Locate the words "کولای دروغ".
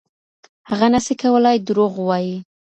1.21-1.91